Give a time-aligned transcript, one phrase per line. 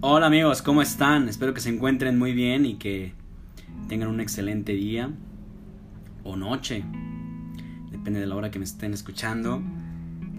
[0.00, 1.28] Hola amigos, ¿cómo están?
[1.28, 3.14] Espero que se encuentren muy bien y que
[3.88, 5.10] tengan un excelente día
[6.22, 6.84] o noche.
[7.90, 9.60] Depende de la hora que me estén escuchando.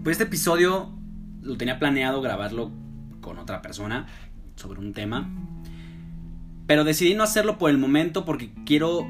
[0.02, 0.88] Pues este episodio
[1.42, 2.70] lo tenía planeado grabarlo
[3.20, 4.06] con otra persona
[4.56, 5.28] sobre un tema.
[6.66, 9.06] Pero decidí no hacerlo por el momento porque quiero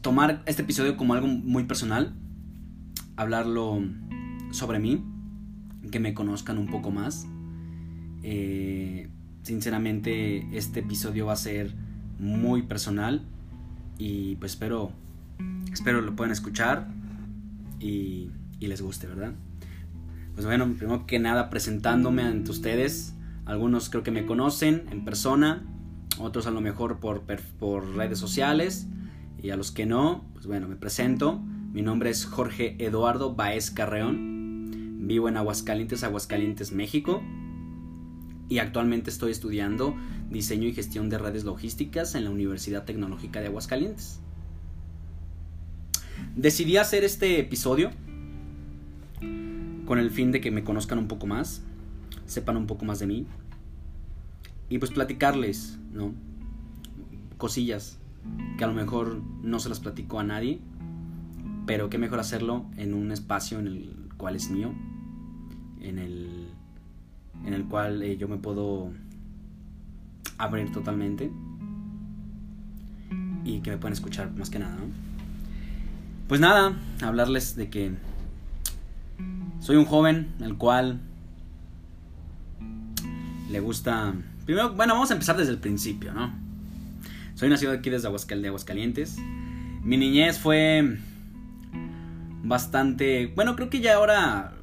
[0.00, 2.12] tomar este episodio como algo muy personal.
[3.14, 3.84] Hablarlo
[4.50, 5.00] sobre mí.
[5.92, 7.28] Que me conozcan un poco más
[8.22, 9.08] eh,
[9.42, 11.72] sinceramente este episodio va a ser
[12.18, 13.22] muy personal
[13.96, 14.92] y pues espero,
[15.72, 16.88] espero lo puedan escuchar
[17.80, 19.32] y, y les guste, ¿verdad?
[20.34, 23.14] Pues bueno, primero que nada presentándome ante ustedes.
[23.44, 25.64] Algunos creo que me conocen en persona,
[26.18, 27.22] otros a lo mejor por,
[27.58, 28.86] por redes sociales
[29.42, 31.40] y a los que no, pues bueno, me presento.
[31.72, 35.06] Mi nombre es Jorge Eduardo Baez Carreón.
[35.08, 37.22] Vivo en Aguascalientes, Aguascalientes, México
[38.48, 39.94] y actualmente estoy estudiando
[40.30, 44.20] diseño y gestión de redes logísticas en la Universidad Tecnológica de Aguascalientes.
[46.36, 47.90] Decidí hacer este episodio
[49.84, 51.62] con el fin de que me conozcan un poco más,
[52.26, 53.26] sepan un poco más de mí
[54.68, 56.12] y pues platicarles, ¿no?
[57.38, 57.98] Cosillas
[58.56, 60.60] que a lo mejor no se las platico a nadie,
[61.66, 64.74] pero qué mejor hacerlo en un espacio en el cual es mío,
[65.80, 66.47] en el
[67.44, 68.92] en el cual eh, yo me puedo
[70.38, 71.30] abrir totalmente
[73.44, 74.84] y que me pueden escuchar más que nada, ¿no?
[76.28, 77.92] Pues nada, hablarles de que
[79.60, 81.00] soy un joven el cual
[83.50, 84.14] le gusta...
[84.44, 86.32] Primero, bueno, vamos a empezar desde el principio, ¿no?
[87.34, 89.16] Soy nacido aquí desde Aguascal de Aguascalientes.
[89.82, 90.98] Mi niñez fue
[92.42, 93.32] bastante...
[93.34, 94.54] Bueno, creo que ya ahora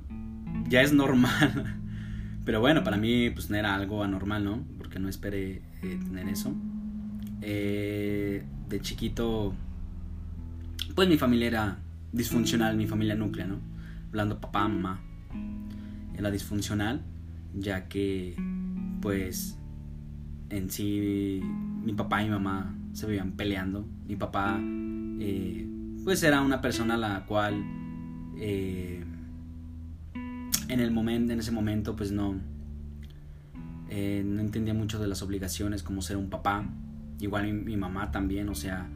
[0.68, 1.78] ya es normal
[2.46, 4.64] Pero bueno, para mí pues no era algo anormal, ¿no?
[4.78, 6.54] Porque no esperé eh, tener eso.
[7.42, 9.54] Eh, de chiquito,
[10.94, 11.80] pues mi familia era
[12.12, 13.60] disfuncional, mi familia núclea, ¿no?
[14.10, 15.02] Hablando papá, mamá.
[16.18, 17.02] Era disfuncional,
[17.56, 18.36] ya que
[19.02, 19.58] pues
[20.50, 21.42] en sí
[21.84, 23.88] mi papá y mi mamá se vivían peleando.
[24.08, 24.60] Mi papá
[25.20, 25.68] eh,
[26.04, 27.64] pues era una persona a la cual
[30.68, 32.36] en el momento, en ese momento, pues no,
[33.90, 36.68] eh, no entendía mucho de las obligaciones como ser un papá.
[37.20, 38.90] Igual mi, mamá también, o sea,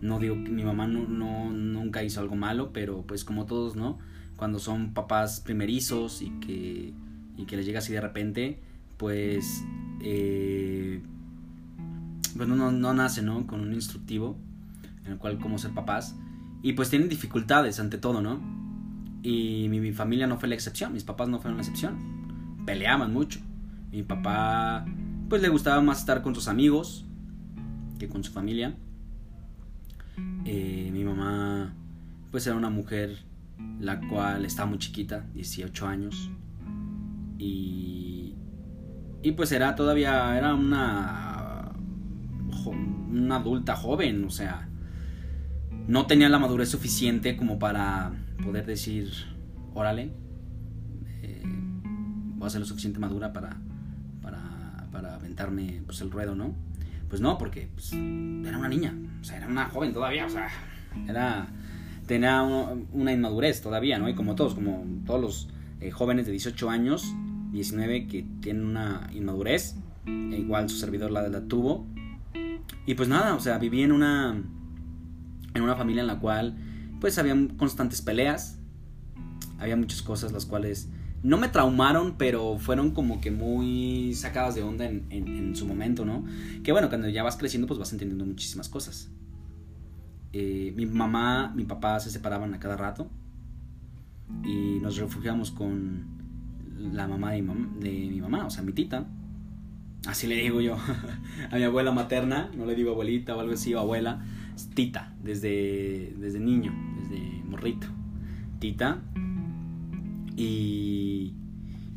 [0.00, 3.98] no digo que mi mamá no, nunca hizo algo malo, pero pues como todos, ¿no?
[4.36, 6.92] Cuando son papás primerizos y que,
[7.36, 8.58] y que les llega así de repente,
[8.96, 9.64] pues,
[10.02, 11.02] eh,
[12.36, 13.46] pues no, no nace, ¿no?
[13.46, 14.36] Con un instructivo
[15.04, 16.16] en el cual cómo ser papás.
[16.62, 18.59] Y pues tienen dificultades ante todo, ¿no?
[19.22, 22.62] Y mi, familia no fue la excepción, mis papás no fueron la excepción.
[22.64, 23.40] Peleaban mucho.
[23.92, 24.86] Mi papá,
[25.28, 27.04] pues le gustaba más estar con sus amigos
[27.98, 28.74] que con su familia.
[30.44, 31.74] Eh, mi mamá,
[32.30, 33.18] pues era una mujer
[33.78, 36.30] la cual estaba muy chiquita, 18 años.
[37.38, 38.34] Y,
[39.22, 41.72] y pues era todavía, era una,
[43.10, 44.68] una adulta joven, o sea,
[45.86, 49.10] no tenía la madurez suficiente como para poder decir,
[49.74, 50.12] órale,
[51.22, 53.56] eh, voy a ser lo suficiente madura para,
[54.22, 56.54] para, para aventarme pues, el ruedo, ¿no?
[57.08, 60.48] Pues no, porque pues, era una niña, o sea, era una joven todavía, o sea,
[61.08, 61.48] era,
[62.06, 64.08] tenía una inmadurez todavía, ¿no?
[64.08, 65.48] Y como todos, como todos los
[65.80, 67.14] eh, jóvenes de 18 años,
[67.52, 71.86] 19 que tienen una inmadurez, e igual su servidor la, la tuvo.
[72.86, 74.40] Y pues nada, o sea, viví en una,
[75.54, 76.56] en una familia en la cual
[77.00, 78.58] pues habían constantes peleas,
[79.58, 80.88] había muchas cosas las cuales
[81.22, 86.24] no me traumaron, pero fueron como que muy sacadas de onda en, su momento, ¿no?
[86.62, 89.10] Que bueno, cuando ya vas creciendo, pues vas entendiendo muchísimas cosas.
[90.32, 93.10] Eh, mi mamá, mi papá se separaban a cada rato
[94.44, 96.04] y nos refugiamos con
[96.78, 99.06] la mamá de mi, mamá, o sea, mi tita.
[100.06, 100.76] Así le digo yo
[101.50, 104.24] a mi abuela materna, no le digo abuelita o algo así, abuela,
[104.68, 106.72] tita, desde, desde niño
[107.08, 107.86] de morrito.
[108.58, 109.00] Tita.
[110.36, 111.34] Y.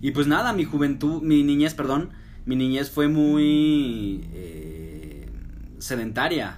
[0.02, 2.10] Y pues nada, mi juventud, mi niñez, perdón,
[2.46, 4.28] mi niñez fue muy.
[4.34, 5.30] Eh,
[5.80, 6.58] sedentaria.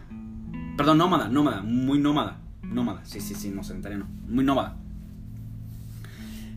[0.77, 2.39] Perdón, nómada, nómada, muy nómada.
[2.61, 4.07] Nómada, sí, sí, sí, no, sedentaria no.
[4.27, 4.77] Muy nómada.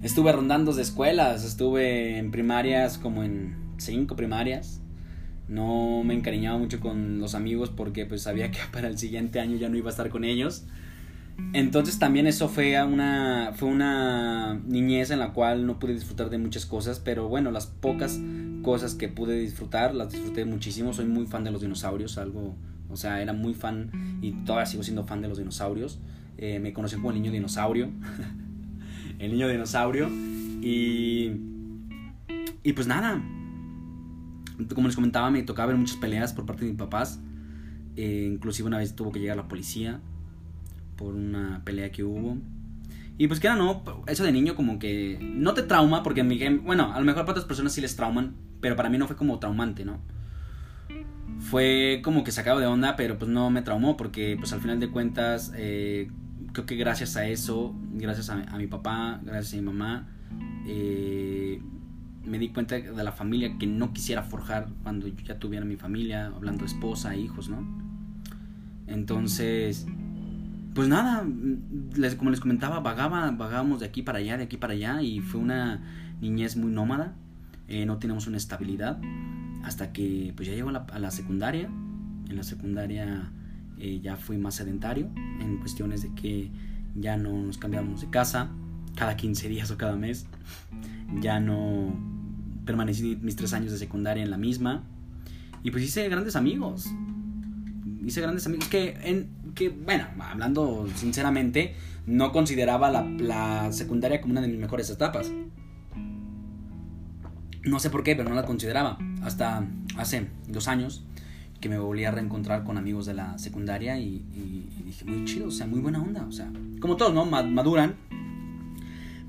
[0.03, 4.81] Estuve rondando de escuelas, estuve en primarias como en cinco primarias.
[5.49, 9.56] No me encariñaba mucho con los amigos porque pues sabía que para el siguiente año
[9.56, 10.65] ya no iba a estar con ellos.
[11.53, 16.39] Entonces también eso fue una, fue una niñez en la cual no pude disfrutar de
[16.39, 18.21] muchas cosas, pero bueno, las pocas
[18.62, 20.93] cosas que pude disfrutar, las disfruté muchísimo.
[20.93, 22.56] Soy muy fan de los dinosaurios, algo,
[22.91, 26.00] o sea, era muy fan y todavía sigo siendo fan de los dinosaurios.
[26.39, 27.89] Eh, me conocí como el niño dinosaurio.
[29.19, 30.09] el niño dinosaurio.
[30.61, 31.33] Y.
[32.62, 33.23] Y pues nada.
[34.75, 37.20] Como les comentaba, me tocaba ver muchas peleas por parte de mis papás.
[37.96, 40.00] Eh, inclusive una vez tuvo que llegar la policía
[40.96, 42.37] por una pelea que hubo.
[43.16, 46.28] Y pues que era no, eso de niño como que no te trauma, porque en
[46.28, 48.99] mi game, bueno, a lo mejor para otras personas sí les trauman, pero para mí
[48.99, 49.99] no fue como traumante, ¿no?
[51.40, 54.78] Fue como que sacado de onda, pero pues no me traumó, porque pues al final
[54.78, 56.11] de cuentas, eh,
[56.52, 60.08] creo que gracias a eso, gracias a, mi papá, gracias a mi mamá,
[60.66, 61.61] eh,
[62.28, 66.26] me di cuenta de la familia que no quisiera forjar cuando ya tuviera mi familia,
[66.26, 67.66] hablando de esposa, hijos, ¿no?
[68.86, 69.86] Entonces
[70.78, 71.26] pues nada,
[71.96, 75.19] les, como les comentaba, vagaba, vagábamos de aquí para allá, de aquí para allá, y
[75.19, 75.82] fue una
[76.20, 77.16] niñez muy nómada,
[77.66, 79.00] eh, no teníamos una estabilidad,
[79.64, 81.69] hasta que pues ya llegó a la, secundaria,
[82.28, 83.28] en la secundaria
[83.78, 85.10] eh, ya fui más sedentario,
[85.40, 86.52] en cuestiones de que
[86.94, 88.48] ya no nos cambiábamos de casa,
[88.94, 90.26] cada 15 días o cada mes,
[91.20, 91.92] ya no
[92.69, 94.85] permanecí mis tres años de secundaria en la misma,
[95.62, 96.87] y pues hice grandes amigos,
[98.05, 101.75] hice grandes amigos que en que, bueno, hablando sinceramente,
[102.05, 105.32] no consideraba la, secundaria como una de mis mejores etapas.
[107.65, 108.99] No sé por qué, pero no la consideraba.
[109.23, 109.67] Hasta
[109.97, 111.05] hace dos años
[111.61, 114.23] que me volví a reencontrar con amigos de la secundaria y,
[114.85, 116.26] dije, muy chido, o sea, muy buena onda.
[116.29, 117.25] O sea, como todos, ¿no?
[117.25, 117.97] Maduran.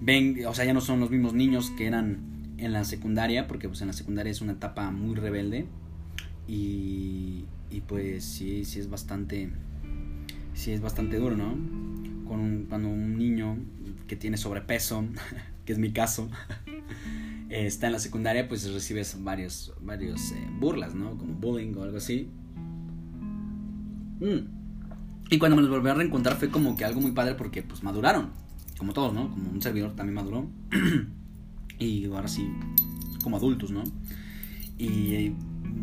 [0.01, 2.28] Ven, o sea, ya no son los mismos niños que eran
[2.59, 5.65] en la secundaria, porque pues en la secundaria es una etapa muy rebelde.
[6.47, 9.51] Y, y pues sí, sí es bastante
[10.59, 11.55] sí es bastante duro, ¿no?
[12.27, 13.57] Con cuando un niño
[14.07, 15.05] que tiene sobrepeso,
[15.65, 16.29] que es mi caso,
[17.49, 21.17] está en la secundaria, pues recibes varios, varios eh, burlas, ¿no?
[21.17, 22.29] Como bullying o algo así.
[24.19, 24.59] Mm.
[25.31, 27.83] Y cuando me los volví a reencontrar fue como que algo muy padre porque pues
[27.83, 28.31] maduraron,
[28.77, 29.29] como todos, ¿no?
[29.29, 30.49] Como un servidor también maduró.
[31.79, 32.51] y ahora sí,
[33.23, 33.83] como adultos, ¿no?
[34.77, 35.33] Y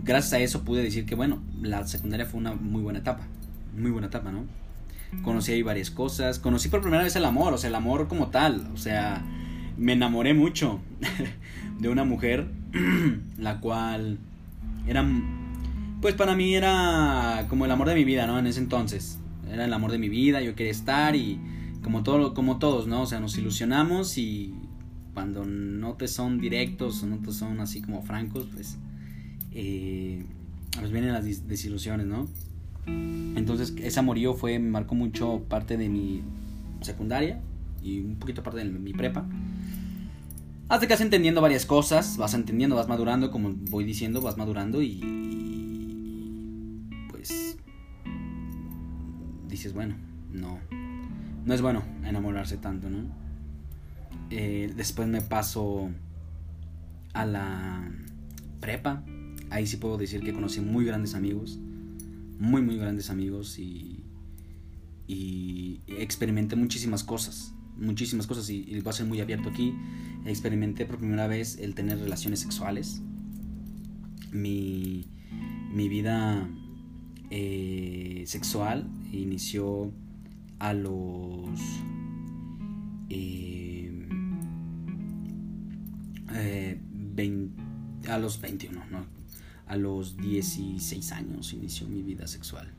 [0.04, 3.26] gracias a eso pude decir que, bueno, la secundaria fue una muy buena etapa.
[3.76, 4.44] Muy buena etapa, ¿no?
[5.22, 8.28] conocí ahí varias cosas, conocí por primera vez el amor, o sea, el amor como
[8.28, 9.24] tal, o sea,
[9.76, 10.80] me enamoré mucho
[11.78, 12.48] de una mujer,
[13.38, 14.18] la cual
[14.86, 15.06] era,
[16.00, 18.38] pues para mí era como el amor de mi vida, ¿no?
[18.38, 19.18] En ese entonces,
[19.50, 21.40] era el amor de mi vida, yo quería estar y
[21.82, 23.02] como, todo, como todos, ¿no?
[23.02, 24.54] O sea, nos ilusionamos y
[25.16, 28.76] cuando no te son directos o no te son así como francos, pues,
[29.50, 30.22] eh,
[30.78, 32.28] pues vienen las desilusiones, ¿no?
[32.86, 36.20] Entonces ese amorío fue, me marcó mucho parte de mi
[36.82, 37.40] secundaria
[37.82, 39.26] y un poquito parte de mi prepa.
[40.68, 44.82] Hasta que vas entendiendo varias cosas, vas entendiendo, vas madurando, como voy diciendo, vas madurando
[44.82, 45.00] y,
[47.08, 47.56] pues
[49.48, 49.94] dices, bueno,
[50.30, 50.58] no,
[51.46, 53.25] no es bueno enamorarse tanto, ¿no?
[54.30, 55.90] Eh, después me paso
[57.12, 57.90] a la
[58.60, 59.04] prepa,
[59.50, 61.58] ahí sí puedo decir que conocí muy grandes amigos
[62.38, 64.04] muy, muy grandes amigos y,
[65.06, 69.74] y experimenté muchísimas cosas, muchísimas cosas y, voy a ser muy abierto aquí.
[70.24, 73.00] Experimenté por primera vez el tener relaciones sexuales.
[74.32, 75.06] Mi,
[75.72, 76.48] mi vida
[77.30, 79.92] eh, sexual inició
[80.58, 81.60] a los
[83.08, 83.85] eh,
[86.36, 86.78] eh,
[88.08, 89.06] a los 21, ¿no?
[89.66, 92.72] A los 16 años inició mi vida sexual.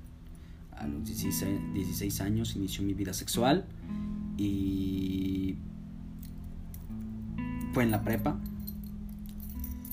[0.72, 3.66] A los 16, años inició mi vida sexual
[4.38, 5.56] y
[7.74, 8.40] fue en la prepa,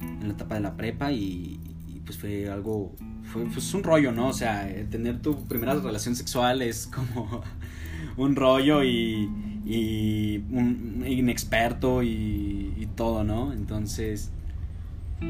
[0.00, 1.58] en la etapa de la prepa y,
[2.04, 2.94] pues fue algo,
[3.32, 4.28] fue pues un rollo, ¿no?
[4.28, 7.42] O sea, tener tu primera relación sexual es como
[8.18, 9.30] un rollo y,
[9.64, 13.52] y un inexperto y, y todo, ¿no?
[13.52, 14.30] Entonces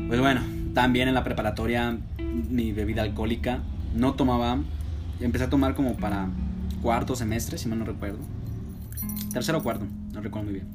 [0.09, 0.43] pues bueno,
[0.75, 3.61] también en la preparatoria mi bebida alcohólica
[3.95, 4.59] no tomaba.
[5.21, 6.29] Empecé a tomar como para
[6.83, 8.19] cuarto semestre, si mal no recuerdo.
[9.33, 10.67] Tercero o cuarto, no recuerdo muy bien.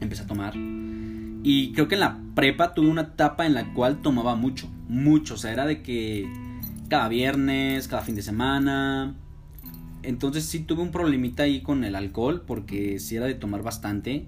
[0.00, 0.54] Empecé a tomar.
[0.54, 5.34] Y creo que en la prepa tuve una etapa en la cual tomaba mucho, mucho.
[5.34, 6.30] O sea, era de que
[6.88, 9.14] cada viernes, cada fin de semana.
[10.02, 14.26] Entonces sí tuve un problemita ahí con el alcohol porque sí era de tomar bastante.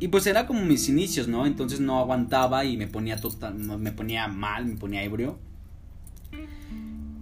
[0.00, 1.46] Y pues era como mis inicios, ¿no?
[1.46, 5.38] Entonces no aguantaba y me ponía total, me ponía mal, me ponía ebrio.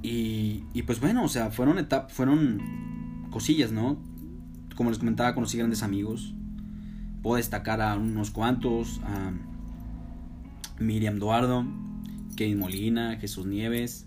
[0.03, 3.99] Y, y pues bueno, o sea, fueron etapas, fueron cosillas, ¿no?
[4.75, 6.35] Como les comentaba, conocí grandes amigos.
[7.23, 9.01] Puedo destacar a unos cuantos.
[10.79, 11.67] Miriam Duardo,
[12.37, 14.07] Kevin Molina, Jesús Nieves,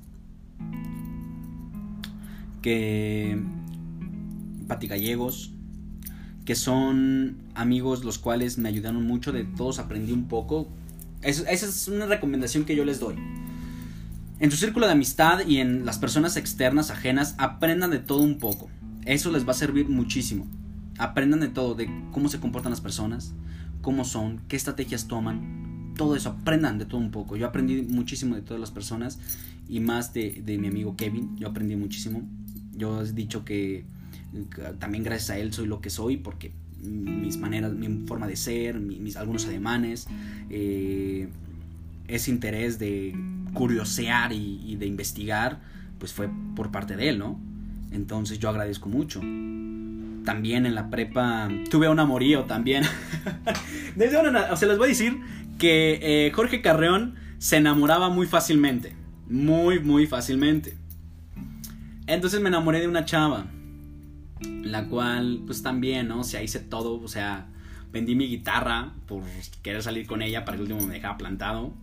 [2.64, 3.40] que
[4.68, 5.52] Pati Gallegos,
[6.46, 10.68] que son amigos los cuales me ayudaron mucho, de todos aprendí un poco.
[11.22, 13.16] esa es una recomendación que yo les doy.
[14.40, 18.40] En su círculo de amistad y en las personas externas ajenas, aprendan de todo un
[18.40, 18.70] poco.
[19.06, 20.48] Eso les va a servir muchísimo.
[20.98, 23.34] Aprendan de todo, de cómo se comportan las personas,
[23.82, 25.94] cómo son, qué estrategias toman.
[25.96, 27.38] Todo eso, aprendan de todo un poco.
[27.38, 29.20] Yo aprendí muchísimo de todas las personas
[29.70, 31.38] y más de, de mi amigo Kevin.
[31.38, 32.24] Yo aprendí muchísimo.
[32.76, 33.86] Yo he dicho que
[34.80, 36.52] también gracias a él soy lo que soy porque
[36.84, 40.08] mis maneras, mi forma de ser, mis, algunos ademanes,
[40.50, 41.28] eh,
[42.08, 43.16] ese interés de
[43.54, 45.62] curiosear y, de investigar,
[46.00, 47.40] pues fue por parte de él, ¿no?
[47.92, 49.20] Entonces yo agradezco mucho.
[50.26, 52.84] También en la prepa tuve un amorío también.
[54.52, 55.20] o sea, les voy a decir
[55.58, 58.96] que eh, Jorge Carreón se enamoraba muy fácilmente.
[59.30, 60.76] Muy, muy fácilmente.
[62.08, 63.48] Entonces me enamoré de una chava
[64.64, 66.22] la cual pues también, ¿no?
[66.22, 67.48] O sea, hice todo, o sea,
[67.92, 69.24] vendí mi guitarra por
[69.62, 71.74] querer salir con ella para que el último me dejara plantado.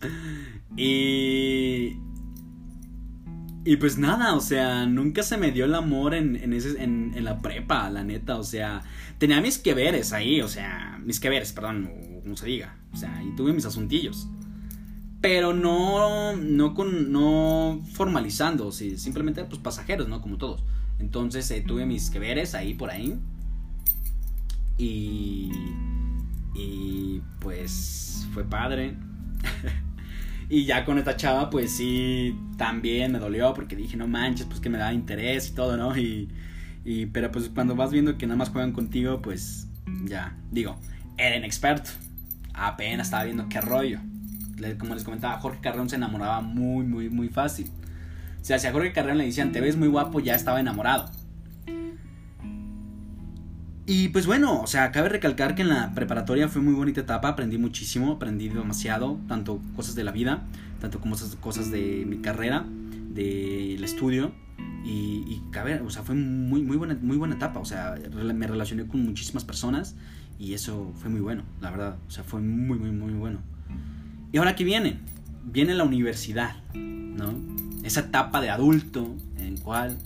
[0.76, 1.96] y...
[3.62, 7.12] Y pues nada, o sea, nunca se me dio el amor en, en, ese, en,
[7.14, 8.80] en la prepa, la neta, o sea,
[9.18, 11.90] tenía mis que veres ahí, o sea, mis que veres, perdón,
[12.22, 14.28] como se diga, o sea, y tuve mis asuntillos.
[15.20, 20.22] Pero no, no, con, no formalizando, simplemente pues pasajeros, ¿no?
[20.22, 20.64] Como todos.
[20.98, 23.18] Entonces eh, tuve mis que veres ahí por ahí.
[24.78, 25.50] Y.
[26.54, 28.96] Y pues fue padre.
[30.48, 34.60] y ya con esta chava, pues sí, también me dolió porque dije, no manches, pues
[34.60, 35.96] que me da interés y todo, ¿no?
[35.96, 36.28] Y,
[36.84, 39.68] y, pero pues cuando vas viendo que nada más juegan contigo, pues
[40.04, 40.78] ya, digo,
[41.18, 41.90] era experto.
[42.54, 44.00] Apenas estaba viendo qué rollo.
[44.78, 47.70] Como les comentaba, Jorge Carrón se enamoraba muy, muy, muy fácil.
[48.40, 51.10] O sea, si a Jorge Carrera le decían, te ves muy guapo, ya estaba enamorado.
[53.86, 57.28] Y pues bueno, o sea, cabe recalcar que en la preparatoria fue muy bonita etapa,
[57.28, 60.44] aprendí muchísimo, aprendí demasiado, tanto cosas de la vida,
[60.80, 64.32] tanto como cosas de mi carrera, del estudio.
[64.84, 68.46] Y, y cabe, o sea, fue muy, muy, buena, muy buena etapa, o sea, me
[68.46, 69.94] relacioné con muchísimas personas
[70.38, 73.40] y eso fue muy bueno, la verdad, o sea, fue muy, muy, muy bueno.
[74.32, 74.98] ¿Y ahora qué viene?
[75.44, 77.34] Viene la universidad, ¿no?
[77.84, 79.96] esa etapa de adulto en cual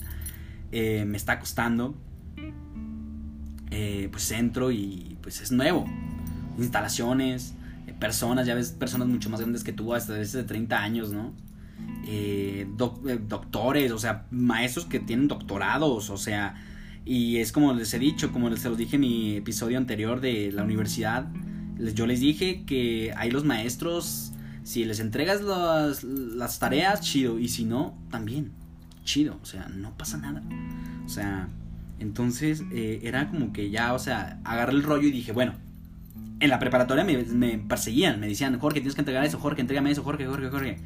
[0.73, 1.95] eh, me está costando,
[3.71, 5.85] eh, pues entro y pues es nuevo.
[6.59, 7.54] Instalaciones,
[7.87, 11.12] eh, personas, ya ves personas mucho más grandes que tú, hasta desde de 30 años,
[11.12, 11.33] ¿no?
[13.28, 16.54] doctores, o sea, maestros que tienen doctorados, o sea,
[17.04, 20.21] y es como les he dicho, como les, se los dije en mi episodio anterior
[20.21, 21.26] de la universidad,
[21.95, 24.33] yo les dije que hay los maestros
[24.64, 27.38] si les entregas las, tareas, chido.
[27.38, 28.50] Y si no, también,
[29.04, 29.38] chido.
[29.43, 30.43] O sea, no pasa nada.
[31.04, 31.49] O sea,
[32.00, 35.54] entonces eh, era como que ya, o sea, agarré el rollo y dije, bueno,
[36.40, 40.02] en la preparatoria me, perseguían, me decían, Jorge, tienes que entregar eso, Jorge, entrégame eso,
[40.02, 40.78] Jorge, Jorge, Jorge,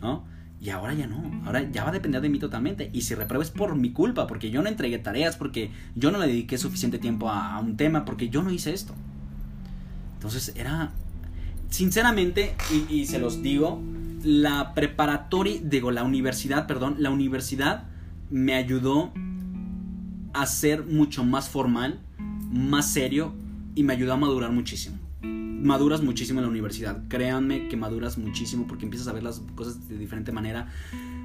[0.00, 0.24] ¿no?
[0.60, 2.88] Y ahora ya no, ahora ya va a depender de mí totalmente.
[2.92, 6.18] Y si repruebo es por mi culpa, porque yo no entregué tareas, porque yo no
[6.18, 8.94] le dediqué suficiente tiempo a un tema, porque yo no hice esto.
[10.22, 10.92] Entonces era
[11.68, 12.54] sinceramente,
[12.88, 13.82] y, se los digo,
[14.22, 17.88] la preparatoria, digo, la universidad, perdón, la universidad
[18.30, 19.12] me ayudó
[20.32, 21.98] a ser mucho más formal,
[22.52, 23.34] más serio
[23.74, 24.96] y me ayudó a madurar muchísimo.
[25.22, 27.02] Maduras muchísimo en la universidad.
[27.08, 30.68] Créanme que maduras muchísimo porque empiezas a ver las cosas de diferente manera.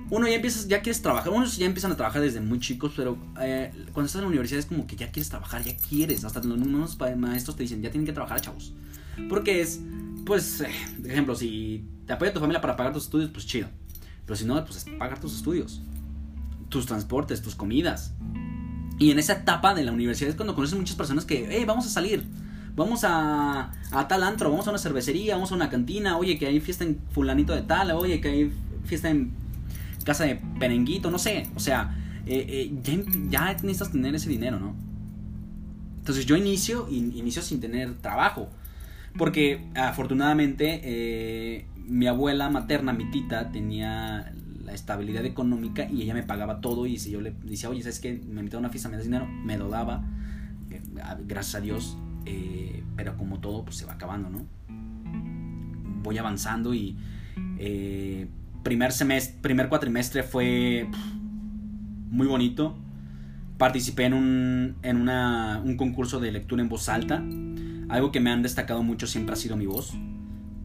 [0.10, 1.34] Uno ya empiezas, ya quieres trabajar.
[1.34, 4.60] Unos ya empiezan a trabajar desde muy chicos, pero eh, cuando estás en la universidad
[4.60, 6.24] es como que ya quieres trabajar, ya quieres.
[6.24, 8.74] Hasta los mismos maestros te dicen, ya tienen que trabajar, chavos.
[9.28, 9.82] Porque es
[10.28, 10.70] pues, eh,
[11.06, 13.70] ejemplo, si te apoya tu familia para pagar tus estudios, pues chido.
[14.26, 15.82] Pero si no, pues pagar tus estudios,
[16.68, 18.14] tus transportes, tus comidas.
[19.00, 21.86] Y en esa etapa de la universidad es cuando conoces muchas personas que, hey, vamos
[21.86, 22.26] a salir,
[22.76, 26.48] vamos a, a tal antro, vamos a una cervecería, vamos a una cantina, oye, que
[26.48, 28.52] hay fiesta en fulanito de tal, oye, que hay
[28.84, 29.32] fiesta en
[30.08, 31.48] casa de perenguito, no sé.
[31.56, 31.96] O sea,
[32.26, 34.74] eh, eh, ya, necesitas tener ese dinero, ¿no?
[36.00, 38.50] Entonces yo inicio, inicio sin tener trabajo.
[39.18, 44.32] Porque afortunadamente eh, mi abuela materna, mi tita, tenía
[44.64, 48.00] la estabilidad económica y ella me pagaba todo y si yo le decía, oye, ¿sabes
[48.00, 48.14] qué?
[48.14, 50.04] Me invitaba a una fiesta, me das dinero, me lo daba,
[50.70, 50.82] eh,
[51.26, 54.46] gracias a Dios, eh, pero como todo, pues se va acabando, ¿no?
[56.04, 56.96] Voy avanzando y
[58.68, 60.90] primer semestre, primer cuatrimestre fue
[62.10, 62.78] muy bonito.
[63.58, 67.24] Participé en un, en un concurso de lectura en voz alta
[67.88, 69.94] algo que me han destacado mucho siempre ha sido mi voz.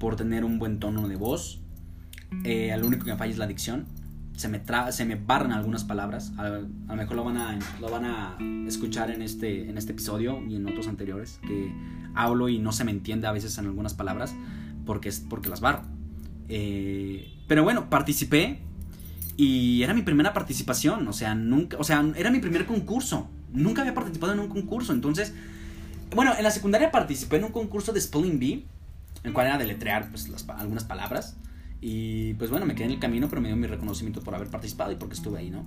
[0.01, 1.61] por tener un buen tono de voz.
[2.43, 3.87] Eh, lo único que me falla es la dicción.
[4.35, 6.33] Se me, se me barran algunas palabras.
[6.39, 10.43] A, lo mejor lo van, a, lo van a escuchar en este, en este episodio
[10.49, 11.39] y en otros anteriores.
[11.47, 11.73] Que
[12.17, 14.35] hablo y no se me entiende a veces en algunas palabras
[14.85, 15.92] porque, es, porque las barro.
[16.49, 18.61] Eh, pero bueno, participé
[19.37, 21.07] y era mi primera participación.
[21.09, 23.29] O sea, nunca, o sea, era mi primer concurso.
[23.53, 24.93] Nunca había participado en un concurso.
[24.93, 25.35] Entonces,
[26.15, 28.67] bueno, en la secundaria participé en un concurso de Spelling Bee
[29.25, 31.37] el cual era deletrear pues, algunas palabras.
[31.81, 34.49] Y pues bueno, me quedé en el camino, pero me dio mi reconocimiento por haber
[34.49, 35.65] participado y porque estuve ahí, ¿no?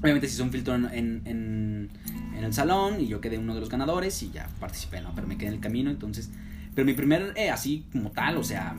[0.00, 3.60] Obviamente se hizo un filtro en, en, en, el salón y yo quedé uno de
[3.60, 5.12] los ganadores y ya participé, ¿no?
[5.14, 6.30] Pero me quedé en el camino, entonces...
[6.74, 8.76] Pero mi primer, eh, así como tal, o sea,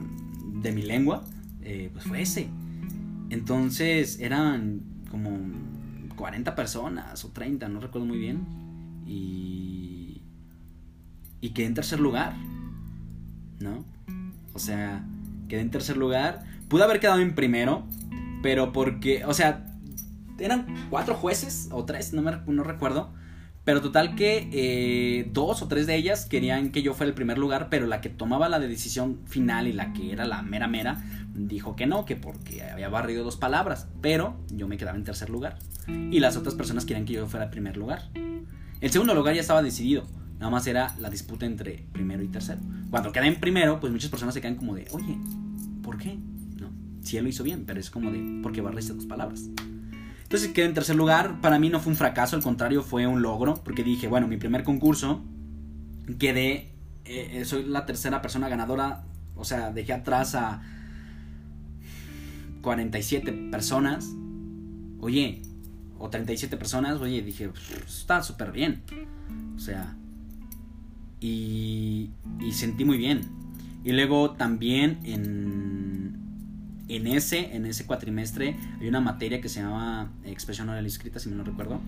[0.61, 1.23] de mi lengua,
[1.61, 2.49] eh, pues fue ese.
[3.29, 5.39] Entonces eran como
[6.15, 8.45] 40 personas o 30, no recuerdo muy bien.
[9.05, 10.21] Y...
[11.41, 12.35] Y quedé en tercer lugar.
[13.59, 13.85] ¿no?
[14.53, 15.03] O sea,
[15.47, 16.43] quedé en tercer lugar.
[16.67, 17.85] Pude haber quedado en primero,
[18.41, 19.65] pero porque, o sea,
[20.39, 23.13] eran cuatro jueces o tres, no, me, no recuerdo.
[23.69, 27.37] Pero total que eh, dos o tres de ellas querían que yo fuera el primer
[27.37, 31.03] lugar, pero la que tomaba la decisión final y la que era la mera mera,
[31.35, 35.29] dijo que no, que porque había barrido dos palabras, pero yo me quedaba en tercer
[35.29, 35.59] lugar.
[35.87, 38.09] Y las otras personas querían que yo fuera el primer lugar.
[38.81, 40.07] El segundo lugar ya estaba decidido,
[40.39, 42.61] Nada más era la disputa entre primero y tercero.
[42.89, 45.15] Cuando queda en primero, pues muchas personas se quedan como de, oye,
[45.83, 46.17] ¿por qué?
[46.59, 46.71] No,
[47.03, 49.47] sí él lo hizo bien, pero es como de, ¿por qué barriste dos palabras?
[50.29, 51.41] Entonces quedé en tercer lugar.
[51.41, 53.55] Para mí no fue un fracaso, al contrario, fue un logro.
[53.63, 55.23] Porque dije, bueno, mi primer concurso,
[56.19, 56.69] quedé,
[57.05, 59.05] eh, soy la tercera persona ganadora.
[59.35, 60.61] O sea, dejé atrás a
[62.61, 64.05] 47 personas.
[64.99, 65.41] Oye,
[65.97, 67.49] o 37 personas, oye, dije,
[67.87, 68.83] está súper bien.
[69.55, 69.95] O sea,
[71.19, 72.11] y,
[72.51, 73.21] sentí muy bien.
[73.83, 75.98] Y luego también en,
[76.89, 81.29] en, ese, en ese cuatrimestre hay una materia que se llama expresión oral escrita, si
[81.29, 81.79] me lo recuerdo.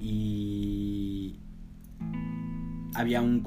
[0.00, 1.36] Y
[2.94, 3.42] había un,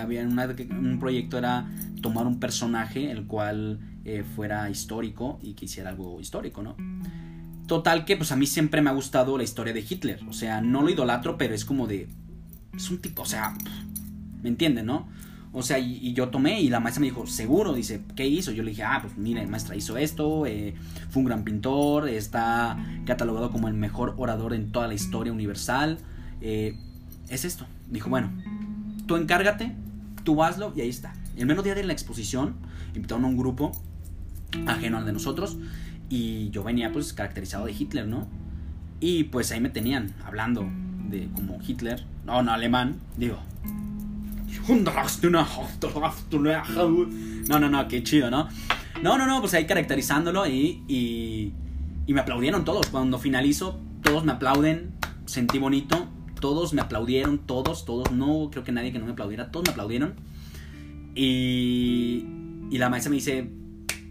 [0.00, 1.68] había un proyecto, era
[2.00, 6.76] tomar un personaje el cual eh, fuera histórico y que hiciera algo histórico, ¿no?
[7.66, 10.20] Total que pues a mí siempre me ha gustado la historia de Hitler.
[10.28, 12.08] O sea, no lo idolatro, pero es como de...
[12.74, 13.54] Es un tipo, o sea,
[14.42, 15.08] ¿Me entienden, no?
[15.52, 18.52] O sea, y, yo tomé y la maestra me dijo, seguro, dice, ¿qué hizo?
[18.52, 20.74] Yo le dije, ah, pues mira, la maestra hizo esto, eh,
[21.10, 25.98] fue un gran pintor, está catalogado como el mejor orador en toda la historia universal.
[26.40, 26.76] Eh,
[27.28, 27.66] es esto.
[27.90, 28.30] Dijo, bueno,
[29.06, 29.74] tú encárgate,
[30.22, 31.14] tú hazlo y ahí está.
[31.36, 32.56] El menos día de la exposición
[32.94, 33.72] invitaron a un grupo
[34.66, 35.58] ajeno al de nosotros
[36.08, 38.26] y yo venía pues caracterizado de Hitler, ¿no?
[39.00, 40.68] Y pues ahí me tenían hablando
[41.08, 43.38] de como Hitler, no, no alemán, digo,
[47.48, 48.48] no, no, no, qué chido, ¿no?
[49.02, 51.52] No, no, no, pues ahí caracterizándolo y, y,
[52.12, 52.86] me aplaudieron todos.
[52.88, 54.92] Cuando finalizo, todos me aplauden,
[55.26, 56.08] sentí bonito,
[56.40, 59.72] todos me aplaudieron, todos, todos, no creo que nadie que no me aplaudiera, todos me
[59.72, 60.14] aplaudieron.
[61.14, 62.24] Y,
[62.70, 63.50] y la maestra me dice,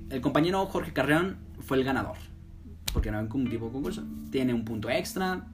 [0.09, 2.17] el compañero Jorge Carreón fue el ganador,
[2.93, 5.47] porque no hay un tipo de concurso, tiene un punto extra,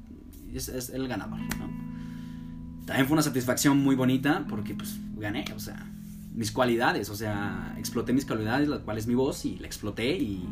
[0.53, 1.82] es, es el ganador, ¿no?
[2.85, 5.89] También fue una satisfacción muy bonita porque pues gané, o sea,
[6.33, 10.17] mis cualidades, o sea, exploté mis cualidades, la cual es mi voz y la exploté
[10.17, 10.43] y,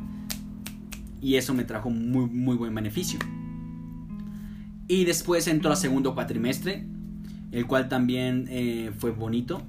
[1.22, 3.20] y eso me trajo muy, muy buen beneficio.
[4.88, 6.86] Y después entró a segundo cuatrimestre,
[7.52, 9.62] el cual también eh, fue bonito,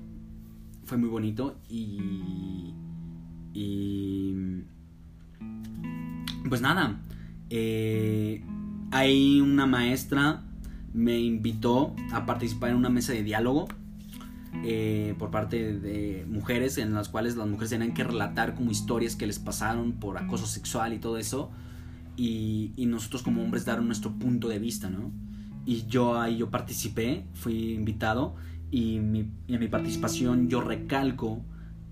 [0.85, 2.75] fue muy bonito y...
[3.55, 4.35] y
[6.49, 7.01] pues nada,
[7.49, 8.45] eh,
[8.91, 10.43] hay una maestra
[10.93, 13.69] me invitó a participar en una mesa de diálogo
[14.65, 19.17] eh, por parte de mujeres en las cuales las mujeres tenían que relatar como historias
[19.17, 21.51] que les pasaron por acoso sexual y todo eso
[22.17, 25.11] y, nosotros como hombres dar nuestro punto de vista, ¿no?
[25.65, 28.35] Y yo ahí yo participé, fui invitado
[28.71, 31.43] y, en mi participación yo recalco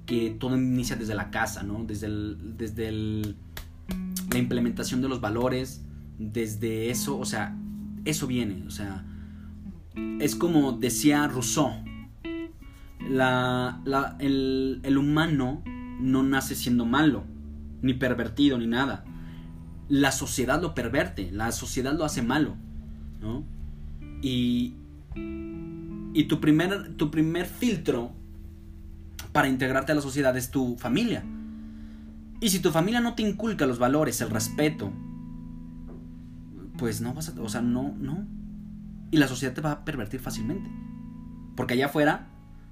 [0.04, 1.84] que todo inicia desde la casa, ¿no?
[1.84, 5.82] Desde, desde la implementación de los valores,
[6.18, 7.56] desde eso, o sea,
[8.04, 9.04] eso viene, o sea,
[10.20, 11.72] es como decía Rousseau,
[13.08, 13.80] la,
[14.18, 15.62] el, el humano
[16.00, 17.24] no nace siendo malo,
[17.82, 19.04] ni pervertido, ni nada.
[19.88, 22.56] La sociedad lo perverte, la sociedad lo hace malo,
[23.20, 23.44] ¿no?
[24.22, 24.74] Y,
[26.14, 28.12] y tu, primer, tu primer filtro
[29.32, 31.24] para integrarte a la sociedad es tu familia.
[32.40, 34.92] Y si tu familia no te inculca los valores, el respeto,
[36.80, 38.26] pues no vas a, o sea, no, no.
[39.10, 40.70] Y la sociedad te va a pervertir fácilmente.
[41.54, 42.28] Porque allá afuera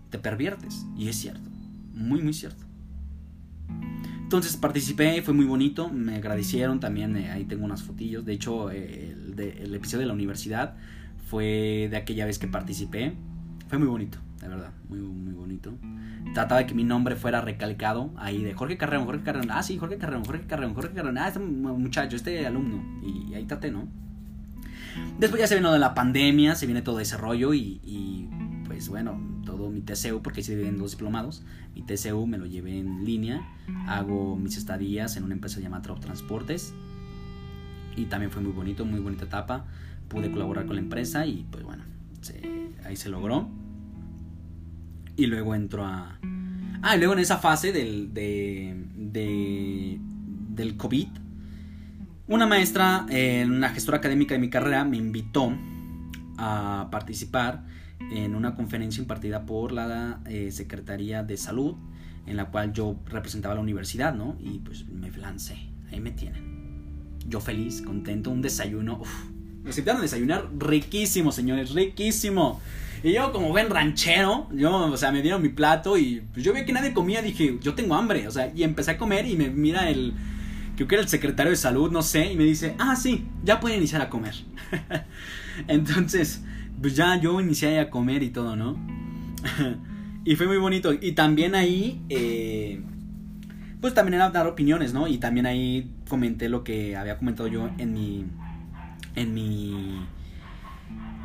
[0.08, 0.86] te perviertes.
[0.96, 1.50] Y es cierto.
[1.92, 2.64] Muy, muy cierto.
[4.22, 8.70] Entonces participé, fue muy bonito, me agradecieron también, eh, ahí tengo unas fotillos, de hecho
[8.70, 10.76] eh, el, el, episodio de la universidad
[11.30, 13.14] fue de aquella vez que participé,
[13.68, 15.72] fue muy bonito, de verdad, muy, muy bonito.
[16.32, 19.78] Trataba de que mi nombre fuera recalcado ahí de Jorge Carreón, Jorge Carreón, ah sí,
[19.78, 23.88] Jorge Carreón, Jorge Carreón, Jorge Carreón, ah este muchacho, este alumno, y, ahí traté, ¿no?
[25.18, 28.28] Después ya se vino de la pandemia, se viene todo ese rollo y,
[28.66, 31.42] pues bueno, todo mi TCU, porque se dividen dos diplomados,
[31.74, 33.42] mi TCU me lo llevé en línea,
[33.86, 36.74] hago mis estadías en una empresa llamada Trop Transportes.
[37.96, 39.66] Y también fue muy bonito, muy bonita etapa,
[40.08, 41.82] pude colaborar con la empresa y pues bueno,
[42.84, 43.48] ahí se logró.
[45.18, 46.16] Y luego entro a...
[46.80, 49.98] Ah, y luego en esa fase del, de, de,
[50.50, 51.08] del COVID,
[52.28, 55.52] una maestra, en una gestora académica de mi carrera, me invitó
[56.36, 57.64] a participar
[58.12, 61.74] en una conferencia impartida por la eh, Secretaría de Salud,
[62.26, 64.36] en la cual yo representaba la universidad, ¿no?
[64.38, 65.56] Y pues me lancé,
[65.90, 67.18] ahí me tienen.
[67.26, 69.30] Yo feliz, contento, un desayuno, uf,
[69.64, 72.60] me invitaron a desayunar riquísimo, señores, riquísimo.
[73.02, 76.52] Y yo como buen ranchero, yo, o sea, me dieron mi plato y pues, yo
[76.52, 79.36] vi que nadie comía, dije, yo tengo hambre, o sea, y empecé a comer y
[79.36, 80.14] me mira el,
[80.76, 83.60] creo que era el secretario de salud, no sé, y me dice, ah, sí, ya
[83.60, 84.34] pueden iniciar a comer.
[85.68, 86.42] Entonces,
[86.80, 88.78] pues ya yo inicié a comer y todo, ¿no?
[90.24, 90.92] y fue muy bonito.
[90.92, 92.80] Y también ahí, eh,
[93.80, 95.08] pues también era dar opiniones, ¿no?
[95.08, 98.26] Y también ahí comenté lo que había comentado yo en mi,
[99.14, 100.00] en mi,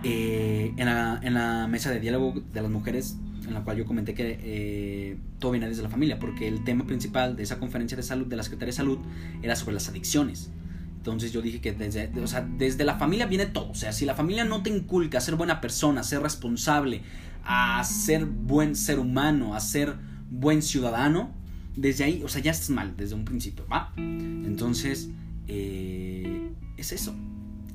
[0.03, 3.85] eh, en, la, en la mesa de diálogo de las mujeres, en la cual yo
[3.85, 7.95] comenté que eh, todo viene desde la familia, porque el tema principal de esa conferencia
[7.95, 8.99] de salud de la Secretaría de Salud
[9.41, 10.51] era sobre las adicciones.
[10.97, 13.71] Entonces yo dije que desde, o sea, desde la familia viene todo.
[13.71, 17.01] O sea, si la familia no te inculca a ser buena persona, a ser responsable,
[17.43, 19.95] a ser buen ser humano, a ser
[20.29, 21.31] buen ciudadano,
[21.75, 23.91] desde ahí, o sea, ya estás mal desde un principio, ¿va?
[23.97, 25.09] Entonces,
[25.47, 27.13] eh, es eso.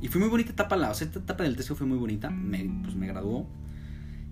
[0.00, 2.30] Y fue muy bonita etapa, la, o sea, esta etapa del TCO fue muy bonita,
[2.30, 3.48] me, pues me graduó.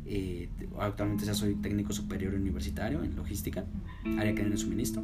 [0.08, 0.48] Eh,
[0.78, 3.64] actualmente ya soy técnico superior universitario en logística,
[4.18, 5.02] área que de suministro.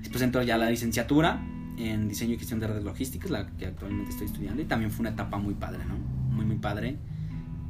[0.00, 1.42] Después entro ya la licenciatura,
[1.76, 5.00] en diseño y gestión de redes logísticas, la que actualmente estoy estudiando, y también fue
[5.00, 5.96] una etapa muy padre, ¿no?
[5.96, 6.96] Muy, muy padre.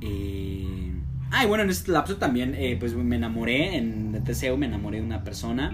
[0.01, 0.93] Eh...
[1.31, 4.67] Ah, y bueno, en este lapso también, eh, pues me enamoré, en el TCU me
[4.67, 5.73] enamoré de una persona,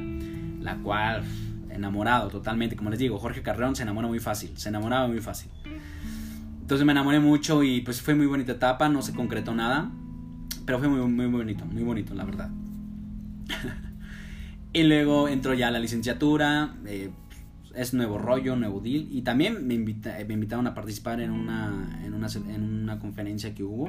[0.60, 1.24] la cual,
[1.68, 5.50] enamorado totalmente, como les digo, Jorge Carreón se enamora muy fácil, se enamoraba muy fácil.
[6.68, 9.90] Entonces me enamoré mucho y pues fue muy bonita etapa, no se concretó nada,
[10.66, 12.50] pero fue muy, muy bonito, muy bonito, la verdad.
[14.74, 17.08] y luego entró ya la licenciatura, eh,
[17.74, 19.08] es nuevo rollo, nuevo deal.
[19.10, 23.54] Y también me, invita, me invitaron a participar en una, en, una, en una conferencia
[23.54, 23.88] que hubo.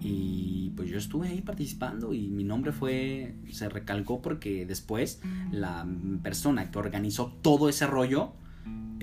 [0.00, 5.84] Y pues yo estuve ahí participando y mi nombre fue, se recalcó porque después la
[6.22, 8.34] persona que organizó todo ese rollo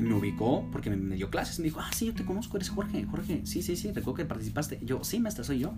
[0.02, 1.60] me ubicó porque me, dio clases.
[1.60, 3.06] Me dijo, ah, sí, yo te conozco, eres Jorge.
[3.06, 4.80] Jorge, sí, sí, sí, recuerdo que participaste.
[4.84, 5.74] Yo, sí, maestra, soy yo.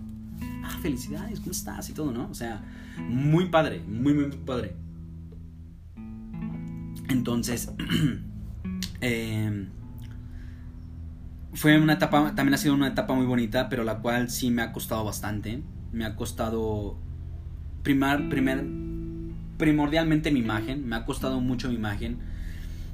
[0.64, 1.90] Ah, felicidades, ¿cómo estás?
[1.90, 2.30] Y todo, ¿no?
[2.30, 2.64] O sea,
[2.98, 4.76] muy padre, muy, muy padre.
[7.10, 7.72] Entonces,
[9.02, 9.70] em,
[11.54, 14.62] fue una etapa, también ha sido una etapa muy bonita, pero la cual sí me
[14.62, 15.64] ha costado bastante.
[15.92, 16.98] Me ha costado,
[17.84, 18.66] primar, primer,
[19.58, 22.20] primordialmente mi imagen, me ha costado mucho mi imagen.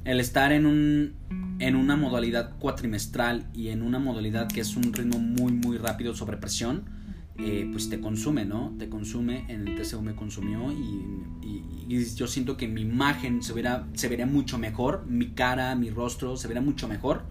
[0.05, 1.13] El estar en, un,
[1.59, 6.13] en una modalidad cuatrimestral y en una modalidad que es un ritmo muy, muy rápido
[6.13, 6.83] sobre presión
[7.35, 8.75] eh, pues te consume, ¿no?
[8.77, 11.01] Te consume, en el TCU me consumió y,
[12.15, 16.37] yo siento que mi imagen se, verá, se vería mucho mejor, mi cara, mi rostro
[16.37, 17.23] se verá mucho mejor.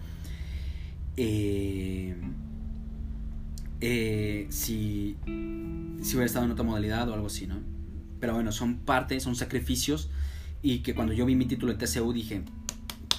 [1.16, 2.14] Eh,
[3.80, 7.56] eh, si, si hubiera estado en otra modalidad o algo así, ¿no?
[8.20, 10.10] Pero bueno, son partes, son sacrificios
[10.62, 12.42] y que cuando yo vi mi título de TCU dije,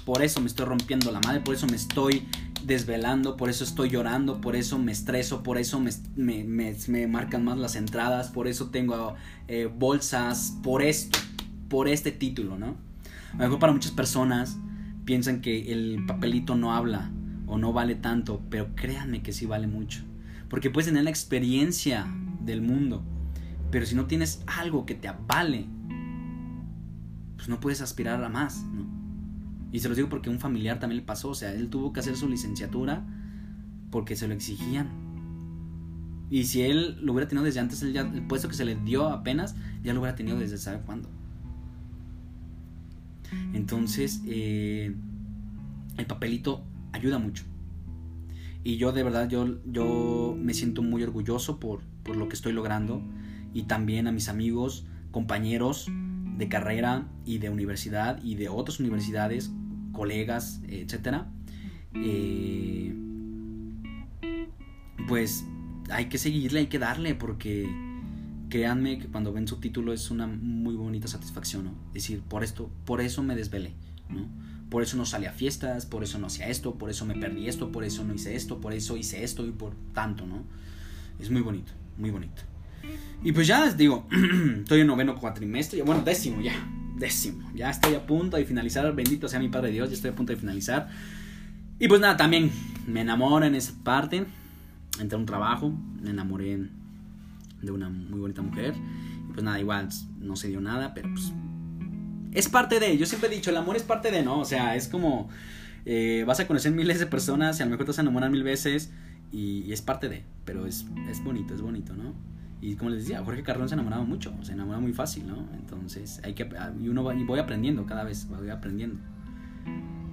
[0.06, 2.28] por eso me estoy rompiendo la madre, por eso me estoy
[2.64, 7.58] desvelando, por eso estoy llorando, por eso me estreso, por eso me, me, marcan más
[7.58, 9.16] las entradas, por eso tengo
[9.48, 11.20] eh, bolsas, por esto,
[11.70, 12.78] por este título, ¿no?
[13.34, 14.58] A lo mejor para muchas personas
[15.06, 17.12] piensan que el papelito no habla
[17.48, 20.04] o no vale tanto, pero créanme que sí vale mucho.
[20.50, 22.08] Porque puedes tener la experiencia
[22.42, 23.04] del mundo,
[23.72, 25.66] pero si no tienes algo que te avale,
[27.36, 28.93] pues no puedes aspirar a más, ¿no?
[29.74, 32.00] Y se los digo porque un familiar también le pasó, o sea, él tuvo que
[32.00, 33.04] hacer su licenciatura
[33.90, 34.88] porque se lo exigían.
[36.30, 39.10] Y si él lo hubiera tenido desde antes, ya, el puesto que se le dio
[39.10, 41.10] apenas, ya lo hubiera tenido desde sabe cuándo.
[43.54, 44.96] Entonces, eh,
[45.98, 47.44] el papelito ayuda mucho.
[48.64, 52.54] Y yo de verdad, yo, yo me siento muy orgulloso por, por lo que estoy
[52.54, 53.02] logrando.
[53.56, 55.88] Y también a mis amigos, compañeros,
[56.38, 59.52] de carrera y de universidad y de otras universidades,
[59.94, 61.32] colegas, etcétera,
[61.94, 62.94] eh,
[65.08, 65.46] pues
[65.90, 67.70] hay que seguirle, hay que darle, porque
[68.50, 71.72] créanme que cuando ven su título es una muy bonita satisfacción, ¿no?
[71.88, 73.74] Es decir, por esto, por eso me desvelé,
[74.10, 74.28] ¿no?
[74.70, 77.48] Por eso no salí a fiestas, por eso no hacía esto, por eso me perdí
[77.48, 80.44] esto, por eso no hice esto, por eso hice esto y por tanto, ¿no?
[81.20, 82.42] Es muy bonito, muy bonito.
[83.24, 84.08] Y pues ya les digo,
[84.60, 86.54] estoy en noveno cuatrimestre, bueno, décimo ya,
[86.96, 87.52] décimo.
[87.54, 90.34] Ya estoy a punto de finalizar, bendito sea mi Padre Dios, ya estoy a punto
[90.34, 90.90] de finalizar.
[91.80, 92.52] Y pues nada, también
[92.88, 94.26] me enamoro en esa parte.
[95.00, 96.60] Entré a un trabajo, me enamoré
[97.62, 98.74] de una muy bonita mujer.
[99.30, 101.34] Y pues nada, igual no se dio nada, pero pues
[102.34, 102.98] es parte de.
[102.98, 104.40] Yo siempre he dicho, el amor es parte de, ¿no?
[104.40, 105.30] O sea, es como
[105.86, 108.30] eh, vas a conocer miles de personas y a lo mejor te vas a enamorar
[108.30, 108.92] mil veces
[109.32, 110.24] y, es parte de.
[110.46, 112.14] Pero es, es bonito, es bonito, ¿no?
[112.64, 115.50] Y como les decía, Jorge Carrón se enamoraba mucho, se enamora muy fácil, ¿no?
[115.54, 116.48] Entonces, hay que.
[116.82, 119.02] Y uno va, y voy aprendiendo cada vez, voy aprendiendo.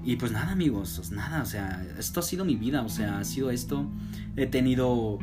[0.02, 3.20] Y pues nada, amigos, pues nada, o sea, esto ha sido mi vida, o sea,
[3.20, 3.88] ha sido esto.
[4.34, 5.20] He tenido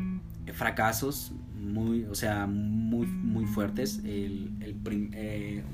[0.53, 3.99] fracasos muy, o sea, muy, muy fuertes.
[4.05, 5.65] El, el, eh,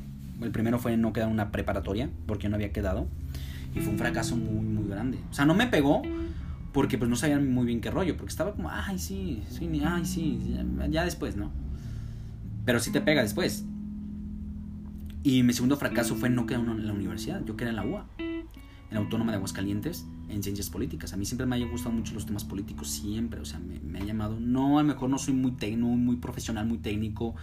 [0.41, 3.07] el primero fue no quedar en una preparatoria, porque no había quedado.
[3.75, 5.19] Y fue un fracaso muy, muy grande.
[5.29, 6.01] O sea, no me pegó,
[6.73, 10.05] porque pues no sabían muy bien qué rollo, porque estaba como, ay, sí, sí, ay,
[10.05, 10.39] sí,
[10.89, 11.51] ya, después, ¿no?
[12.65, 13.65] Pero sí te pega después.
[15.21, 18.05] Y mi segundo fracaso fue no quedar en la universidad, yo quedé en la UA,
[18.17, 18.47] en
[18.91, 21.13] la Autónoma de Aguascalientes, en ciencias políticas.
[21.13, 23.99] A mí siempre me han gustado mucho los temas políticos, siempre, o sea, me, me
[23.99, 27.35] ha llamado, no, a lo mejor no soy muy técnico, muy profesional, muy técnico,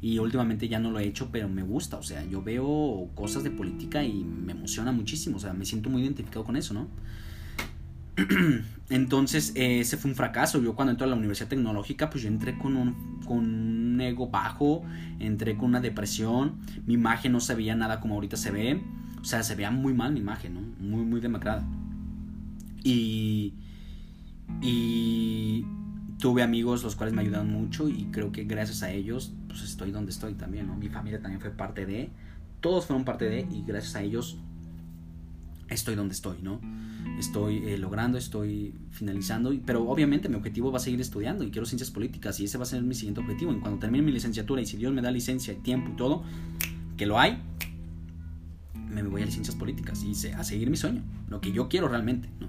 [0.00, 3.42] y últimamente ya no lo he hecho, pero me gusta, o sea, yo veo cosas
[3.42, 6.88] de política y me emociona muchísimo, o sea, me siento muy identificado con eso, ¿no?
[8.88, 10.62] Entonces, ese fue un fracaso.
[10.62, 14.84] Yo cuando entré a la Universidad Tecnológica, pues yo entré con un, con ego bajo,
[15.18, 18.80] entré con una depresión, mi imagen no se veía nada como ahorita se ve,
[19.20, 20.60] o sea, se veía muy mal mi imagen, ¿no?
[20.78, 21.66] Muy, muy demacrada.
[22.84, 23.54] Y,
[24.62, 25.66] y
[26.18, 29.90] tuve amigos los cuales me ayudaron mucho y creo que gracias a ellos, pues estoy
[29.90, 30.78] donde estoy también.
[30.78, 32.10] Mi familia también fue parte de,
[32.60, 34.38] todos fueron parte de y gracias a ellos
[35.68, 36.60] estoy donde estoy, ¿no?
[37.18, 41.66] estoy eh, logrando, estoy finalizando, pero obviamente mi objetivo va a seguir estudiando y quiero
[41.66, 43.52] ciencias políticas y ese va a ser mi siguiente objetivo.
[43.52, 46.24] Y cuando termine mi licenciatura y si Dios me da licencia y tiempo y todo,
[46.96, 47.38] que lo hay,
[48.88, 52.28] me voy a ciencias políticas y a seguir mi sueño, lo que yo quiero realmente,
[52.40, 52.48] ¿no?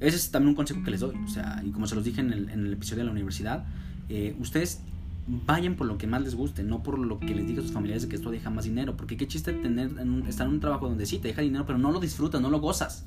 [0.00, 2.20] Ese es también un consejo que les doy, o sea, y como se los dije
[2.20, 3.64] en el, episodio de la universidad,
[4.08, 4.82] eh, ustedes
[5.26, 7.72] vayan por lo que más les guste, no por lo que les diga a sus
[7.72, 9.90] familiares de que esto deja más dinero, porque qué chiste tener
[10.26, 12.60] estar en un trabajo donde sí te deja dinero, pero no lo disfrutas, no lo
[12.60, 13.06] gozas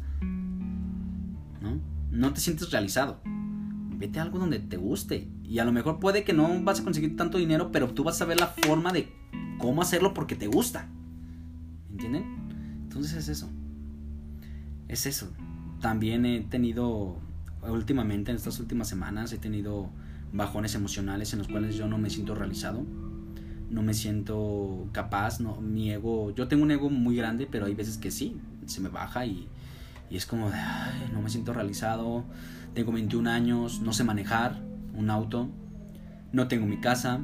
[2.16, 3.20] no te sientes realizado.
[3.98, 5.30] Vete a algo donde te guste.
[5.44, 8.22] Y a lo mejor puede que no vas a conseguir tanto dinero, pero tú vas
[8.22, 9.14] a ver la forma de
[9.60, 10.90] cómo hacerlo porque te gusta.
[11.92, 12.24] ¿Entienden?
[12.84, 13.50] Entonces es eso.
[14.88, 15.32] Es eso.
[15.82, 17.20] También he tenido,
[17.68, 19.90] últimamente, en estas últimas semanas, he tenido
[20.36, 22.84] bajones emocionales en los cuales yo no me siento realizado.
[23.70, 27.74] No me siento capaz, no, mi ego, yo tengo un ego muy grande, pero hay
[27.74, 29.48] veces que sí, se me baja y,
[30.10, 30.52] y es como
[31.12, 32.24] no me siento realizado,
[32.74, 34.62] tengo 21 años, no sé manejar
[34.94, 35.50] un auto,
[36.32, 37.22] no tengo mi casa.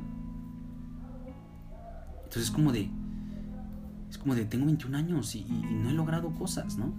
[2.24, 2.90] Entonces es como de,
[4.10, 6.94] es como de, tengo 21 años y, no he logrado cosas, ¿no?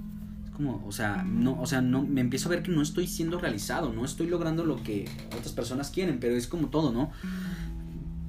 [0.70, 3.92] O sea, no, o sea, no, me empiezo a ver que no estoy siendo realizado,
[3.92, 7.10] no estoy logrando lo que otras personas quieren, pero es como todo, ¿no?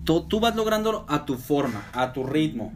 [0.04, 2.74] Tú, tú vas logrando a tu forma, a tu ritmo.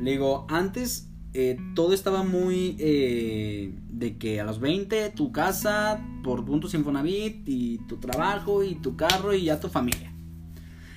[0.00, 6.04] Le digo, antes eh, todo estaba muy eh, de que a los 20 tu casa
[6.22, 10.12] por puntos Infonavit y tu trabajo y tu carro y ya tu familia.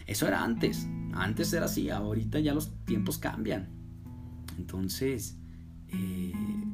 [0.08, 0.88] Eso era antes.
[1.14, 3.70] Antes era así, ahorita ya los tiempos cambian.
[4.58, 5.38] Entonces,
[5.96, 6.34] eh,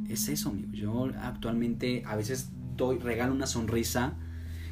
[0.10, 0.70] es eso, amigo.
[0.74, 4.14] Yo actualmente a veces doy, regalo una sonrisa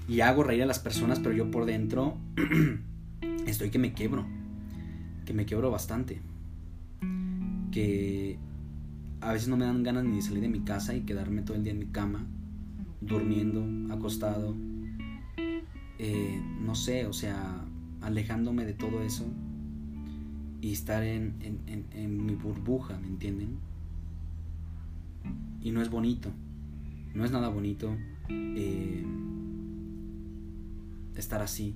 [0.07, 2.17] y hago reír a las personas, pero yo por dentro
[3.45, 4.25] estoy que me quebro.
[5.25, 6.21] Que me quebro bastante.
[7.71, 8.39] Que
[9.21, 11.55] a veces no me dan ganas ni de salir de mi casa y quedarme todo
[11.57, 12.25] el día en mi cama,
[13.01, 14.55] durmiendo, acostado.
[15.99, 17.65] Eh, no sé, o sea,
[18.01, 19.25] alejándome de todo eso
[20.61, 21.35] y estar en,
[22.25, 23.57] mi burbuja, ¿me entienden?
[25.61, 26.31] Y no es bonito,
[27.13, 27.95] no es nada bonito
[28.29, 29.05] eh,
[31.15, 31.75] estar así.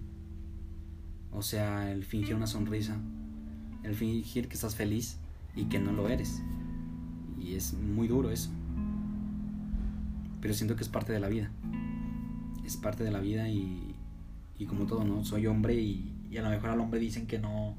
[1.32, 2.98] O sea, el fingir una sonrisa,
[3.84, 5.17] el fingir que estás feliz
[5.56, 6.41] y que no lo eres.
[7.39, 8.50] Y es muy duro eso.
[10.39, 11.52] Pero siento que es parte de la vida.
[12.65, 13.96] Es parte de la vida y,
[14.67, 15.26] como todo, ¿no?
[15.26, 17.76] Soy hombre y, a lo mejor al hombre dicen que no,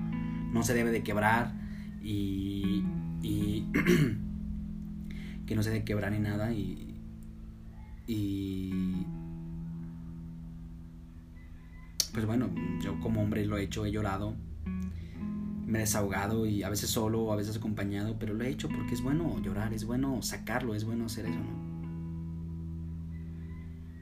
[0.53, 1.53] no se debe de quebrar
[2.03, 2.85] y,
[3.23, 3.67] y
[5.47, 6.95] que no se de quebrar ni nada y,
[8.07, 9.07] y
[12.13, 12.51] pues bueno,
[12.83, 14.35] yo como hombre lo he hecho, he llorado,
[15.67, 18.95] me he desahogado y a veces solo, a veces acompañado, pero lo he hecho porque
[18.95, 21.65] es bueno llorar, es bueno sacarlo, es bueno hacer eso, ¿no?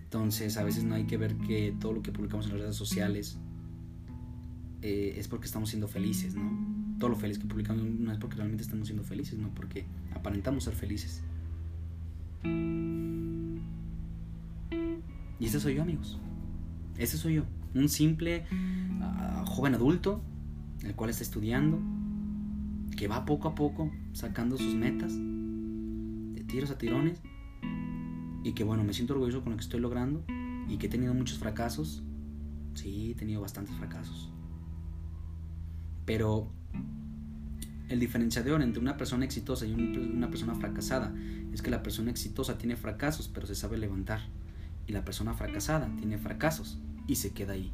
[0.05, 2.77] Entonces a veces no hay que ver que todo lo que publicamos en las redes
[2.77, 3.39] sociales
[4.83, 6.99] eh, es porque estamos siendo felices, ¿no?
[6.99, 10.65] Todo lo feliz que publicamos no es porque realmente estamos siendo felices, no porque aparentamos
[10.65, 11.23] ser felices.
[15.43, 16.19] Y ese soy yo, amigos.
[16.99, 17.45] Ese soy yo.
[17.75, 18.45] Un simple
[19.01, 20.23] ah, joven adulto,
[20.85, 21.81] el cual está estudiando,
[22.97, 27.21] que va poco a poco sacando sus metas, de tiros a tirones,
[28.45, 30.25] y que bueno, me siento orgulloso con lo que estoy logrando,
[30.69, 32.03] y que he tenido muchos fracasos.
[32.75, 34.33] Sí, he tenido bastantes fracasos.
[36.05, 36.53] Pero
[37.89, 41.13] el diferenciador entre una persona exitosa y una persona fracasada
[41.53, 44.21] es que la persona exitosa tiene fracasos, pero se sabe levantar.
[44.87, 47.73] Y la persona fracasada tiene fracasos y se queda ahí.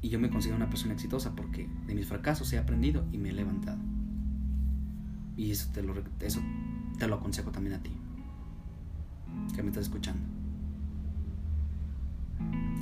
[0.00, 3.30] Y yo me considero una persona exitosa porque de mis fracasos he aprendido y me
[3.30, 3.78] he levantado.
[5.36, 6.40] Y eso te lo, eso
[6.98, 7.90] te lo aconsejo también a ti,
[9.54, 10.22] que me estás escuchando.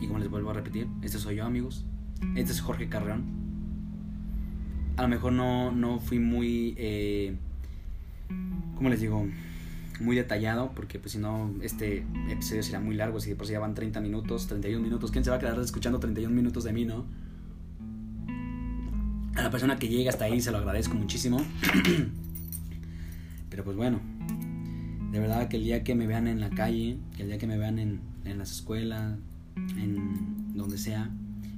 [0.00, 1.84] Y como les vuelvo a repetir, este soy yo amigos,
[2.34, 3.24] este es Jorge Carreón.
[4.96, 7.36] A lo mejor no, no fui muy, eh,
[8.76, 9.26] ¿cómo les digo?
[10.00, 13.52] Muy detallado, porque pues si no, este episodio será muy largo, si de por si
[13.52, 16.72] ya van 30 minutos, 31 minutos, ¿quién se va a quedar escuchando 31 minutos de
[16.72, 17.06] mí, no?
[19.34, 21.38] A la persona que llega hasta ahí se lo agradezco muchísimo.
[23.50, 24.00] Pero pues bueno,
[25.12, 27.46] de verdad que el día que me vean en la calle, que el día que
[27.46, 29.18] me vean en, en las escuelas,
[29.76, 31.10] en donde sea,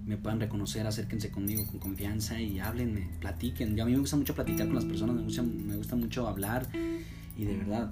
[0.06, 3.76] me puedan reconocer, acérquense conmigo con confianza y háblenme, platiquen.
[3.76, 6.26] Yo, a mí me gusta mucho platicar con las personas, me gusta, me gusta mucho
[6.26, 6.66] hablar
[7.36, 7.90] y de verdad,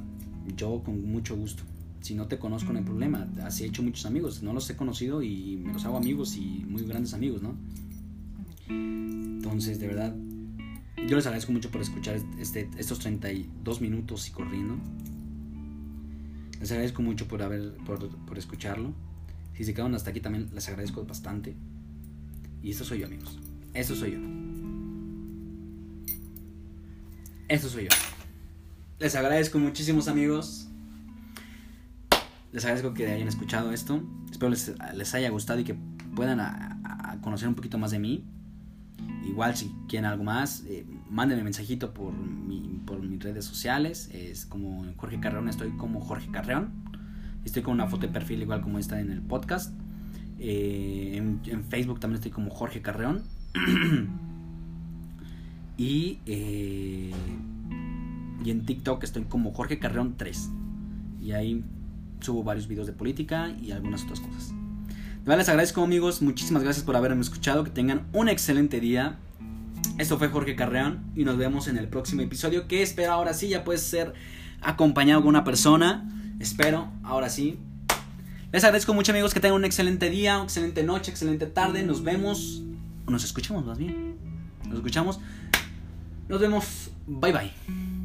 [0.57, 1.63] yo con mucho gusto.
[2.01, 3.27] Si no te conozco, no hay problema.
[3.43, 4.43] Así he hecho muchos amigos.
[4.43, 7.57] No los he conocido y me los hago amigos y muy grandes amigos, ¿no?
[8.69, 10.15] Entonces, de verdad,
[11.09, 14.77] yo les agradezco mucho por escuchar este, estos 32 minutos y corriendo.
[16.61, 18.93] Les agradezco mucho por, haber, por, por escucharlo.
[19.57, 21.55] Si se quedaron hasta aquí también les agradezco bastante.
[22.63, 23.39] Y esto soy yo, amigos.
[23.75, 24.19] Esto soy yo.
[27.49, 28.16] Esto soy yo.
[28.99, 30.69] Les agradezco muchísimos amigos.
[32.51, 34.03] Les agradezco que hayan escuchado esto.
[34.31, 35.77] Espero les, les haya gustado y que
[36.15, 36.41] puedan
[37.21, 38.25] conocer un poquito más de mí.
[39.27, 42.15] Igual si quieren algo más, eh, mándenme mensajito por,
[42.87, 44.09] por mis redes sociales.
[44.15, 46.71] Es como Jorge Carreón, estoy como Jorge Carreón.
[47.45, 49.79] Estoy con una foto de perfil igual como esta en el podcast.
[50.39, 53.25] Eh, en, Facebook también estoy como Jorge Carreón.
[55.77, 57.13] y eh,
[58.45, 60.51] y en TikTok estoy como Jorge Carreón 3.
[61.23, 61.65] Y ahí
[62.21, 64.49] subo varios videos de política y algunas otras cosas.
[64.49, 69.17] De verdad les agradezco amigos, muchísimas gracias por haberme escuchado, que tengan un excelente día.
[69.99, 73.49] Esto fue Jorge Carreón y nos vemos en el próximo episodio que espero ahora sí
[73.49, 74.15] ya puede ser
[74.61, 76.09] acompañado con una persona.
[76.39, 77.59] Espero, ahora sí.
[78.53, 81.83] Les agradezco mucho amigos que tengan un excelente día, excelente noche, excelente tarde.
[81.83, 82.63] Nos vemos,
[83.09, 84.17] nos escuchamos más bien.
[84.67, 85.19] Nos escuchamos.
[86.29, 86.91] Nos vemos.
[87.07, 87.96] Bye bye.